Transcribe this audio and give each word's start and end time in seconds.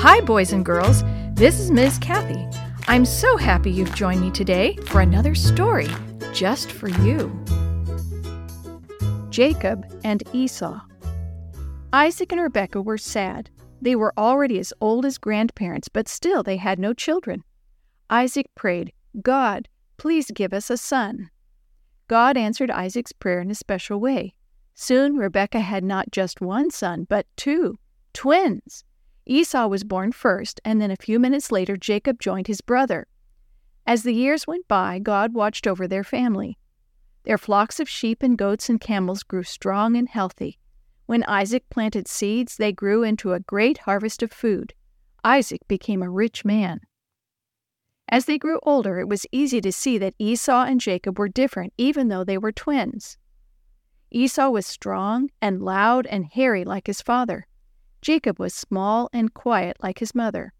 Hi, 0.00 0.20
boys 0.20 0.52
and 0.52 0.64
girls. 0.64 1.02
This 1.34 1.58
is 1.58 1.72
Ms. 1.72 1.98
Kathy. 1.98 2.46
I'm 2.86 3.04
so 3.04 3.36
happy 3.36 3.72
you've 3.72 3.96
joined 3.96 4.20
me 4.20 4.30
today 4.30 4.76
for 4.86 5.00
another 5.00 5.34
story 5.34 5.88
just 6.32 6.70
for 6.70 6.88
you. 6.88 7.32
Jacob 9.28 9.84
and 10.04 10.22
Esau. 10.32 10.80
Isaac 11.92 12.30
and 12.30 12.40
Rebekah 12.40 12.80
were 12.80 12.96
sad. 12.96 13.50
They 13.82 13.96
were 13.96 14.14
already 14.16 14.60
as 14.60 14.72
old 14.80 15.04
as 15.04 15.18
grandparents, 15.18 15.88
but 15.88 16.06
still 16.06 16.44
they 16.44 16.58
had 16.58 16.78
no 16.78 16.94
children. 16.94 17.42
Isaac 18.08 18.46
prayed, 18.54 18.92
God, 19.20 19.68
please 19.96 20.30
give 20.30 20.52
us 20.52 20.70
a 20.70 20.76
son. 20.76 21.28
God 22.06 22.36
answered 22.36 22.70
Isaac's 22.70 23.10
prayer 23.10 23.40
in 23.40 23.50
a 23.50 23.56
special 23.56 23.98
way. 23.98 24.36
Soon 24.76 25.16
Rebekah 25.16 25.58
had 25.58 25.82
not 25.82 26.12
just 26.12 26.40
one 26.40 26.70
son, 26.70 27.04
but 27.08 27.26
two, 27.36 27.80
twins. 28.14 28.84
Esau 29.30 29.66
was 29.66 29.84
born 29.84 30.10
first, 30.10 30.58
and 30.64 30.80
then 30.80 30.90
a 30.90 30.96
few 30.96 31.18
minutes 31.18 31.52
later 31.52 31.76
Jacob 31.76 32.18
joined 32.18 32.46
his 32.46 32.62
brother. 32.62 33.06
As 33.86 34.02
the 34.02 34.14
years 34.14 34.46
went 34.46 34.66
by, 34.68 34.98
God 34.98 35.34
watched 35.34 35.66
over 35.66 35.86
their 35.86 36.02
family. 36.02 36.58
Their 37.24 37.36
flocks 37.36 37.78
of 37.78 37.90
sheep 37.90 38.22
and 38.22 38.38
goats 38.38 38.70
and 38.70 38.80
camels 38.80 39.22
grew 39.22 39.42
strong 39.42 39.96
and 39.96 40.08
healthy. 40.08 40.58
When 41.04 41.24
Isaac 41.24 41.68
planted 41.68 42.08
seeds, 42.08 42.56
they 42.56 42.72
grew 42.72 43.02
into 43.02 43.34
a 43.34 43.40
great 43.40 43.78
harvest 43.78 44.22
of 44.22 44.32
food. 44.32 44.72
Isaac 45.22 45.60
became 45.68 46.02
a 46.02 46.10
rich 46.10 46.44
man. 46.44 46.80
As 48.08 48.24
they 48.24 48.38
grew 48.38 48.58
older, 48.62 48.98
it 48.98 49.08
was 49.08 49.26
easy 49.30 49.60
to 49.60 49.72
see 49.72 49.98
that 49.98 50.14
Esau 50.18 50.64
and 50.64 50.80
Jacob 50.80 51.18
were 51.18 51.28
different, 51.28 51.74
even 51.76 52.08
though 52.08 52.24
they 52.24 52.38
were 52.38 52.52
twins. 52.52 53.18
Esau 54.10 54.48
was 54.48 54.66
strong 54.66 55.28
and 55.42 55.60
loud 55.60 56.06
and 56.06 56.24
hairy 56.24 56.64
like 56.64 56.86
his 56.86 57.02
father. 57.02 57.46
Jacob 58.00 58.38
was 58.38 58.54
small 58.54 59.08
and 59.12 59.34
quiet 59.34 59.76
like 59.82 59.98
his 59.98 60.14
mother. 60.14 60.52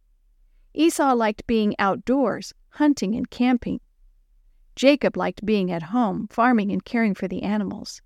Esau 0.75 1.15
liked 1.15 1.47
being 1.47 1.75
outdoors, 1.79 2.53
hunting 2.71 3.15
and 3.15 3.31
camping. 3.31 3.81
Jacob 4.77 5.17
liked 5.17 5.45
being 5.45 5.73
at 5.73 5.85
home, 5.85 6.29
farming 6.29 6.71
and 6.71 6.85
caring 6.85 7.15
for 7.15 7.27
the 7.27 7.43
animals. 7.43 8.01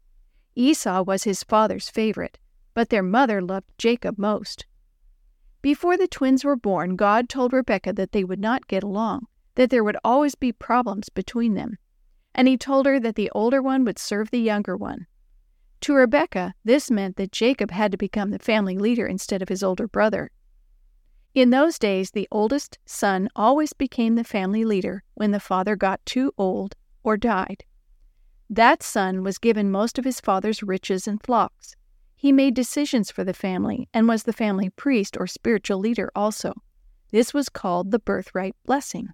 Esau 0.55 1.03
was 1.03 1.25
his 1.25 1.43
father's 1.43 1.89
favorite, 1.89 2.39
but 2.75 2.89
their 2.89 3.03
mother 3.03 3.43
loved 3.43 3.69
Jacob 3.79 4.19
most. 4.19 4.67
Before 5.61 5.97
the 5.97 6.09
twins 6.09 6.45
were 6.45 6.57
born, 6.57 6.97
God 6.97 7.29
told 7.29 7.53
Rebekah 7.53 7.93
that 7.93 8.13
they 8.13 8.25
would 8.25 8.41
not 8.41 8.67
get 8.67 8.83
along, 8.83 9.27
that 9.55 9.71
there 9.71 9.85
would 9.85 9.97
always 10.03 10.35
be 10.35 10.53
problems 10.53 11.09
between 11.09 11.55
them. 11.55 11.79
And 12.35 12.49
he 12.49 12.57
told 12.57 12.87
her 12.87 12.99
that 12.99 13.15
the 13.15 13.31
older 13.35 13.63
one 13.63 13.85
would 13.85 13.99
serve 13.99 14.31
the 14.31 14.41
younger 14.41 14.77
one. 14.77 15.07
To 15.83 15.95
Rebekah, 15.95 16.55
this 16.65 16.93
meant 16.93 17.17
that 17.17 17.33
Jacob 17.33 17.73
had 17.73 17.91
to 17.91 17.99
become 17.99 18.31
the 18.31 18.39
family 18.39 18.79
leader 18.79 19.05
instead 19.05 19.43
of 19.43 19.49
his 19.49 19.65
older 19.65 19.89
brother. 19.89 20.31
In 21.35 21.51
those 21.51 21.77
days, 21.77 22.13
the 22.13 22.29
oldest 22.31 22.79
son 22.87 23.29
always 23.35 23.73
became 23.73 24.15
the 24.15 24.23
family 24.23 24.65
leader 24.65 25.03
when 25.15 25.33
the 25.33 25.41
father 25.41 25.75
got 25.75 26.05
too 26.07 26.33
old 26.39 26.77
or 27.03 27.17
died. 27.17 27.65
That 28.49 28.85
son 28.85 29.25
was 29.25 29.39
given 29.39 29.73
most 29.73 29.99
of 29.99 30.05
his 30.05 30.21
father's 30.21 30.63
riches 30.63 31.09
and 31.09 31.21
flocks. 31.21 31.75
He 32.15 32.31
made 32.31 32.55
decisions 32.55 33.11
for 33.11 33.25
the 33.25 33.35
family 33.35 33.89
and 33.93 34.07
was 34.07 34.23
the 34.23 34.33
family 34.33 34.71
priest 34.71 35.17
or 35.19 35.27
spiritual 35.27 35.79
leader 35.81 36.13
also. 36.15 36.53
This 37.11 37.35
was 37.35 37.49
called 37.49 37.91
the 37.91 37.99
birthright 37.99 38.55
blessing. 38.65 39.09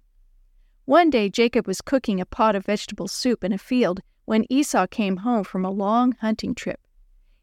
One 0.85 1.09
day 1.09 1.29
Jacob 1.29 1.65
was 1.65 1.81
cooking 1.81 2.21
a 2.21 2.27
pot 2.27 2.55
of 2.55 2.67
vegetable 2.67 3.07
soup 3.07 3.43
in 3.43 3.53
a 3.53 3.57
field 3.57 4.01
when 4.29 4.45
Esau 4.47 4.85
came 4.85 5.17
home 5.17 5.43
from 5.43 5.65
a 5.65 5.71
long 5.71 6.11
hunting 6.21 6.53
trip. 6.53 6.79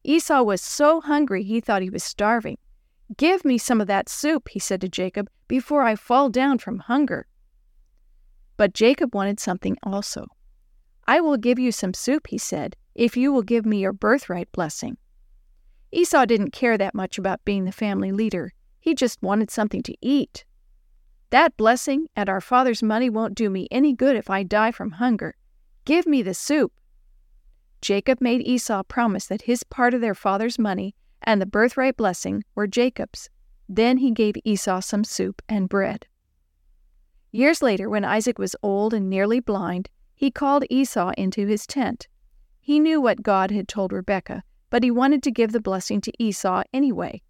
Esau 0.05 0.45
was 0.45 0.62
so 0.62 1.01
hungry 1.01 1.42
he 1.42 1.61
thought 1.61 1.83
he 1.83 1.91
was 1.91 2.05
starving. 2.05 2.56
Give 3.17 3.45
me 3.45 3.59
some 3.59 3.81
of 3.81 3.89
that 3.89 4.08
soup, 4.08 4.51
he 4.51 4.61
said 4.61 4.80
to 4.83 4.89
Jacob, 4.89 5.29
before 5.48 5.83
I 5.83 5.97
fall 5.97 6.30
down 6.30 6.58
from 6.58 6.79
hunger. 6.79 7.27
But 8.57 8.73
Jacob 8.73 9.17
wanted 9.17 9.41
something 9.41 9.77
also. 9.83 10.29
I 11.08 11.19
will 11.19 11.36
give 11.36 11.58
you 11.58 11.73
some 11.73 11.92
soup, 11.92 12.29
he 12.29 12.39
said, 12.39 12.77
if 12.95 13.17
you 13.17 13.33
will 13.33 13.42
give 13.42 13.67
me 13.67 13.79
your 13.79 13.92
birthright 13.92 14.53
blessing. 14.53 14.97
Esau 15.91 16.24
didn't 16.24 16.53
care 16.53 16.79
that 16.79 16.95
much 16.95 17.18
about 17.18 17.45
being 17.45 17.64
the 17.64 17.73
family 17.73 18.13
leader. 18.13 18.53
He 18.79 18.95
just 18.95 19.20
wanted 19.20 19.51
something 19.51 19.83
to 19.83 19.97
eat. 20.01 20.45
That 21.30 21.57
blessing 21.57 22.07
and 22.14 22.29
our 22.29 22.41
father's 22.41 22.80
money 22.80 23.11
won't 23.11 23.35
do 23.35 23.51
me 23.51 23.67
any 23.73 23.92
good 23.92 24.14
if 24.14 24.30
I 24.30 24.45
die 24.45 24.70
from 24.70 24.92
hunger. 24.92 25.35
Give 25.86 26.05
me 26.05 26.20
the 26.20 26.35
soup. 26.35 26.73
Jacob 27.80 28.20
made 28.20 28.41
Esau 28.42 28.83
promise 28.83 29.27
that 29.27 29.42
his 29.42 29.63
part 29.63 29.95
of 29.95 30.01
their 30.01 30.17
father's 30.17 30.58
money 30.58 30.97
and 31.23 31.41
the 31.41 31.47
birthright 31.47 31.97
blessing 31.97 32.42
were 32.57 32.67
Jacob's. 32.67 33.30
Then 33.69 33.98
he 33.98 34.11
gave 34.11 34.35
Esau 34.45 34.80
some 34.80 35.05
soup 35.05 35.41
and 35.48 35.69
bread. 35.69 36.07
Years 37.30 37.63
later, 37.63 37.89
when 37.89 38.05
Isaac 38.05 38.36
was 38.36 38.57
old 38.64 38.95
and 38.95 39.08
nearly 39.08 39.39
blind, 39.39 39.89
he 40.17 40.29
called 40.29 40.64
Esau 40.70 41.13
into 41.17 41.47
his 41.47 41.69
tent. 41.69 42.08
He 42.61 42.80
knew 42.80 43.01
what 43.01 43.23
God 43.23 43.53
had 43.53 43.68
told 43.68 43.92
Rebekah, 43.92 44.42
but 44.70 44.83
he 44.83 44.91
wanted 44.91 45.23
to 45.23 45.30
give 45.30 45.53
the 45.53 45.61
blessing 45.61 46.01
to 46.01 46.13
Esau 46.18 46.64
anyway. 46.73 47.23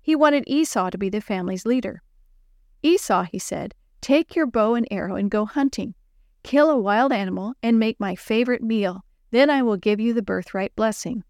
He 0.00 0.16
wanted 0.16 0.44
Esau 0.46 0.88
to 0.88 0.96
be 0.96 1.10
the 1.10 1.20
family's 1.20 1.66
leader. 1.66 2.02
Esau, 2.82 3.24
he 3.24 3.38
said, 3.38 3.74
take 4.00 4.34
your 4.34 4.46
bow 4.46 4.76
and 4.76 4.88
arrow 4.90 5.16
and 5.16 5.30
go 5.30 5.44
hunting. 5.44 5.94
Kill 6.42 6.70
a 6.70 6.78
wild 6.78 7.12
animal 7.12 7.54
and 7.62 7.78
make 7.78 8.00
my 8.00 8.14
favorite 8.14 8.62
meal. 8.62 9.04
Then 9.30 9.50
I 9.50 9.62
will 9.62 9.76
give 9.76 10.00
you 10.00 10.14
the 10.14 10.22
birthright 10.22 10.74
blessing. 10.76 11.24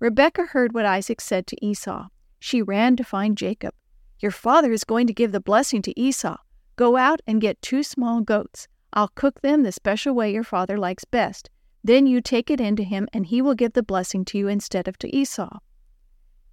Rebekah 0.00 0.46
heard 0.46 0.74
what 0.74 0.84
Isaac 0.84 1.20
said 1.20 1.46
to 1.46 1.64
Esau. 1.64 2.08
She 2.38 2.60
ran 2.60 2.96
to 2.96 3.04
find 3.04 3.38
Jacob. 3.38 3.72
Your 4.20 4.30
father 4.30 4.72
is 4.72 4.84
going 4.84 5.06
to 5.06 5.14
give 5.14 5.32
the 5.32 5.40
blessing 5.40 5.80
to 5.82 5.98
Esau. 5.98 6.36
Go 6.76 6.96
out 6.96 7.20
and 7.26 7.40
get 7.40 7.62
two 7.62 7.82
small 7.82 8.20
goats. 8.20 8.68
I'll 8.92 9.08
cook 9.08 9.40
them 9.40 9.62
the 9.62 9.72
special 9.72 10.14
way 10.14 10.32
your 10.32 10.44
father 10.44 10.76
likes 10.76 11.04
best. 11.04 11.50
Then 11.82 12.06
you 12.06 12.20
take 12.20 12.50
it 12.50 12.60
in 12.60 12.76
to 12.76 12.84
him, 12.84 13.08
and 13.12 13.26
he 13.26 13.42
will 13.42 13.54
give 13.54 13.72
the 13.74 13.82
blessing 13.82 14.24
to 14.26 14.38
you 14.38 14.48
instead 14.48 14.88
of 14.88 14.98
to 14.98 15.14
Esau. 15.14 15.58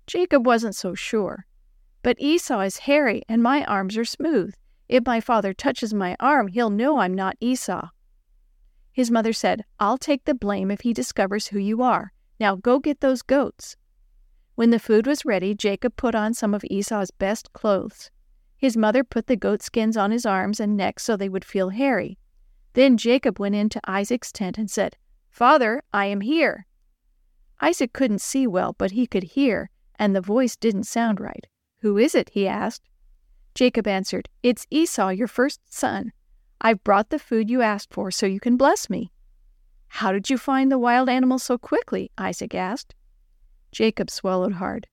Jacob 0.08 0.46
wasn't 0.46 0.76
so 0.76 0.94
sure. 0.94 1.46
But 2.04 2.20
Esau 2.20 2.60
is 2.62 2.80
hairy, 2.80 3.22
and 3.30 3.42
my 3.42 3.64
arms 3.66 3.98
are 3.98 4.06
smooth. 4.06 4.54
If 4.92 5.06
my 5.06 5.22
father 5.22 5.54
touches 5.54 5.94
my 5.94 6.18
arm, 6.20 6.50
he'll 6.50 6.70
know 6.70 7.00
I'm 7.00 7.14
not 7.14 7.38
Esau. 7.40 7.88
His 8.92 9.10
mother 9.10 9.32
said, 9.32 9.64
I'll 9.80 9.98
take 9.98 10.26
the 10.26 10.34
blame 10.34 10.70
if 10.70 10.82
he 10.82 10.92
discovers 10.92 11.48
who 11.48 11.60
you 11.60 11.82
are. 11.82 12.12
Now 12.42 12.58
go 12.58 12.78
get 12.78 13.00
those 13.00 13.22
goats. 13.22 13.78
When 14.56 14.70
the 14.70 14.80
food 14.80 15.08
was 15.08 15.24
ready, 15.24 15.56
Jacob 15.56 15.96
put 15.96 16.14
on 16.14 16.34
some 16.34 16.54
of 16.54 16.66
Esau's 16.70 17.10
best 17.10 17.54
clothes. 17.54 18.12
His 18.58 18.76
mother 18.76 19.06
put 19.06 19.28
the 19.28 19.38
goat 19.38 19.62
skins 19.62 19.96
on 19.96 20.12
his 20.12 20.26
arms 20.26 20.60
and 20.60 20.76
neck 20.76 21.00
so 21.00 21.16
they 21.16 21.30
would 21.30 21.46
feel 21.46 21.70
hairy. 21.70 22.18
Then 22.74 22.98
Jacob 22.98 23.40
went 23.40 23.56
into 23.56 23.80
Isaac's 23.86 24.34
tent 24.34 24.58
and 24.58 24.70
said, 24.70 24.98
Father, 25.30 25.84
I 25.94 26.08
am 26.08 26.20
here. 26.20 26.68
Isaac 27.62 27.94
couldn't 27.94 28.20
see 28.20 28.46
well, 28.46 28.76
but 28.78 28.92
he 28.92 29.08
could 29.08 29.24
hear, 29.24 29.70
and 29.98 30.14
the 30.14 30.20
voice 30.20 30.58
didn't 30.58 30.84
sound 30.84 31.22
right. 31.22 31.48
Who 31.80 31.98
is 31.98 32.14
it? 32.14 32.32
he 32.34 32.46
asked. 32.46 32.90
Jacob 33.54 33.88
answered, 33.88 34.30
It's 34.44 34.66
Esau, 34.70 35.10
your 35.10 35.28
first 35.28 35.60
son. 35.74 36.12
I've 36.62 36.84
brought 36.84 37.10
the 37.10 37.20
food 37.20 37.50
you 37.50 37.62
asked 37.62 37.94
for 37.94 38.12
so 38.12 38.26
you 38.26 38.40
can 38.40 38.56
bless 38.56 38.90
me. 38.90 39.12
How 39.88 40.12
did 40.12 40.30
you 40.30 40.38
find 40.38 40.72
the 40.72 40.80
wild 40.80 41.10
animal 41.10 41.40
so 41.40 41.58
quickly? 41.58 42.12
Isaac 42.18 42.56
asked. 42.56 42.96
Jacob 43.72 44.10
swallowed 44.10 44.54
hard. 44.54 44.88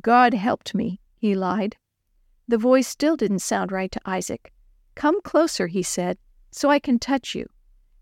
God 0.00 0.34
helped 0.34 0.74
me, 0.74 1.00
he 1.16 1.34
lied. 1.34 1.76
The 2.48 2.58
voice 2.58 2.88
still 2.88 3.16
didn't 3.16 3.38
sound 3.38 3.72
right 3.72 3.90
to 3.92 4.00
Isaac. 4.04 4.52
Come 4.94 5.20
closer, 5.22 5.68
he 5.68 5.82
said, 5.82 6.18
so 6.50 6.68
I 6.68 6.78
can 6.78 6.98
touch 6.98 7.34
you. 7.34 7.48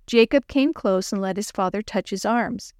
Jacob 0.06 0.48
came 0.48 0.72
close 0.72 1.12
and 1.12 1.22
let 1.22 1.36
his 1.36 1.52
father 1.52 1.82
touch 1.82 2.10
his 2.10 2.24
arms. 2.24 2.72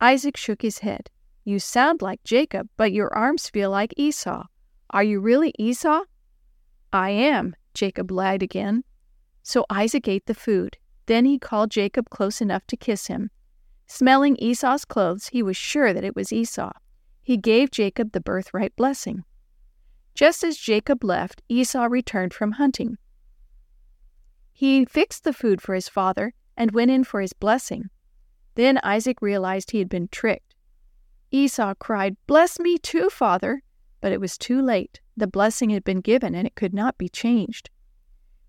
Isaac 0.00 0.36
shook 0.36 0.62
his 0.62 0.78
head. 0.78 1.10
You 1.44 1.58
sound 1.58 2.02
like 2.02 2.22
Jacob, 2.22 2.68
but 2.76 2.92
your 2.92 3.12
arms 3.12 3.48
feel 3.48 3.70
like 3.70 3.94
Esau. 3.96 4.44
Are 4.90 5.02
you 5.02 5.18
really 5.18 5.52
Esau? 5.58 6.02
I 6.92 7.10
am, 7.10 7.54
Jacob 7.74 8.10
lied 8.10 8.42
again. 8.42 8.84
So 9.42 9.64
Isaac 9.70 10.08
ate 10.08 10.26
the 10.26 10.34
food. 10.34 10.76
Then 11.06 11.24
he 11.24 11.38
called 11.38 11.70
Jacob 11.70 12.10
close 12.10 12.40
enough 12.40 12.66
to 12.66 12.76
kiss 12.76 13.06
him. 13.06 13.30
Smelling 13.86 14.36
Esau's 14.36 14.84
clothes, 14.84 15.28
he 15.28 15.42
was 15.42 15.56
sure 15.56 15.94
that 15.94 16.04
it 16.04 16.14
was 16.14 16.32
Esau. 16.32 16.72
He 17.22 17.36
gave 17.36 17.70
Jacob 17.70 18.12
the 18.12 18.20
birthright 18.20 18.76
blessing. 18.76 19.24
Just 20.14 20.42
as 20.44 20.56
Jacob 20.56 21.04
left, 21.04 21.42
Esau 21.48 21.84
returned 21.84 22.34
from 22.34 22.52
hunting. 22.52 22.98
He 24.52 24.84
fixed 24.84 25.24
the 25.24 25.32
food 25.32 25.62
for 25.62 25.74
his 25.74 25.88
father 25.88 26.34
and 26.56 26.72
went 26.72 26.90
in 26.90 27.04
for 27.04 27.20
his 27.20 27.32
blessing. 27.32 27.90
Then 28.54 28.80
Isaac 28.82 29.22
realized 29.22 29.70
he 29.70 29.78
had 29.78 29.88
been 29.88 30.08
tricked. 30.08 30.54
Esau 31.30 31.74
cried, 31.78 32.16
Bless 32.26 32.58
me 32.58 32.76
too, 32.76 33.08
father! 33.08 33.62
But 34.00 34.12
it 34.12 34.20
was 34.20 34.38
too 34.38 34.62
late. 34.62 35.00
The 35.16 35.26
blessing 35.26 35.70
had 35.70 35.84
been 35.84 36.00
given, 36.00 36.34
and 36.34 36.46
it 36.46 36.54
could 36.54 36.74
not 36.74 36.98
be 36.98 37.08
changed. 37.08 37.70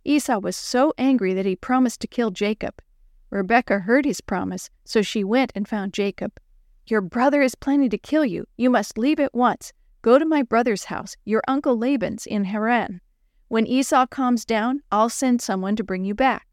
Esau 0.06 0.40
was 0.40 0.56
so 0.56 0.94
angry 0.98 1.34
that 1.34 1.46
he 1.46 1.56
promised 1.56 2.02
to 2.02 2.08
kill 2.08 2.32
Jacob. 2.32 2.82
Rebekah 3.30 3.80
heard 3.80 4.06
his 4.06 4.22
promise, 4.22 4.70
so 4.86 5.02
she 5.02 5.24
went 5.24 5.52
and 5.56 5.68
found 5.68 5.94
Jacob. 5.94 6.40
Your 6.88 7.02
brother 7.02 7.42
is 7.42 7.56
planning 7.56 7.90
to 7.92 7.98
kill 7.98 8.26
you. 8.26 8.48
You 8.58 8.70
must 8.70 8.98
leave 8.98 9.20
at 9.20 9.36
once. 9.36 9.74
Go 10.02 10.18
to 10.18 10.26
my 10.26 10.42
brother's 10.42 10.86
house, 10.86 11.16
your 11.26 11.44
uncle 11.48 11.78
Laban's 11.78 12.26
in 12.26 12.46
Haran. 12.46 13.02
When 13.48 13.68
Esau 13.68 14.08
calms 14.08 14.46
down, 14.46 14.82
I'll 14.92 15.10
send 15.10 15.42
someone 15.42 15.76
to 15.76 15.84
bring 15.84 16.06
you 16.06 16.16
back. 16.16 16.48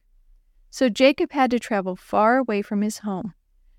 So 0.71 0.89
Jacob 0.89 1.33
had 1.33 1.51
to 1.53 1.59
travel 1.59 1.97
far 1.97 2.39
away 2.39 2.61
from 2.61 2.83
his 2.83 2.99
home. 2.99 3.35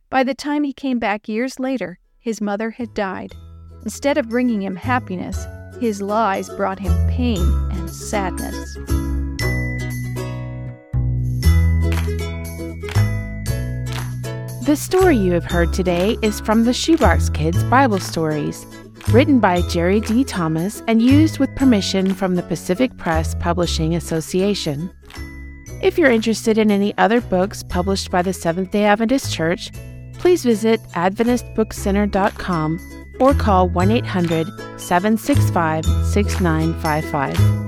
By 0.09 0.23
the 0.23 0.33
time 0.33 0.63
he 0.63 0.73
came 0.73 0.99
back 0.99 1.27
years 1.27 1.59
later, 1.59 1.99
his 2.19 2.41
mother 2.41 2.71
had 2.71 2.93
died. 2.93 3.33
Instead 3.87 4.17
of 4.17 4.27
bringing 4.27 4.61
him 4.61 4.75
happiness, 4.75 5.47
his 5.79 6.01
lies 6.01 6.49
brought 6.57 6.77
him 6.77 6.91
pain 7.07 7.39
and 7.71 7.89
sadness. 7.89 8.73
The 14.65 14.75
story 14.75 15.15
you 15.15 15.31
have 15.31 15.45
heard 15.45 15.71
today 15.71 16.17
is 16.21 16.41
from 16.41 16.65
the 16.65 16.73
Shoebox 16.73 17.29
Kids 17.29 17.63
Bible 17.63 18.01
Stories, 18.01 18.65
written 19.13 19.39
by 19.39 19.61
Jerry 19.69 20.01
D. 20.01 20.25
Thomas 20.25 20.83
and 20.89 21.01
used 21.01 21.39
with 21.39 21.55
permission 21.55 22.13
from 22.13 22.35
the 22.35 22.43
Pacific 22.43 22.97
Press 22.97 23.35
Publishing 23.35 23.95
Association. 23.95 24.91
If 25.81 25.97
you're 25.97 26.11
interested 26.11 26.57
in 26.57 26.71
any 26.71 26.93
other 26.97 27.21
books 27.21 27.63
published 27.63 28.11
by 28.11 28.21
the 28.21 28.33
Seventh 28.33 28.71
day 28.71 28.83
Adventist 28.83 29.31
Church, 29.31 29.71
please 30.17 30.43
visit 30.43 30.81
AdventistBookCenter.com 30.89 32.96
or 33.19 33.33
call 33.33 33.69
1 33.69 33.91
800 33.91 34.47
765 34.79 35.85
6955. 36.05 37.67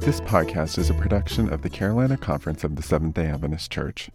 This 0.00 0.20
podcast 0.20 0.78
is 0.78 0.88
a 0.88 0.94
production 0.94 1.52
of 1.52 1.62
the 1.62 1.68
Carolina 1.68 2.16
Conference 2.16 2.62
of 2.62 2.76
the 2.76 2.82
Seventh 2.82 3.14
day 3.14 3.26
Adventist 3.26 3.72
Church. 3.72 4.08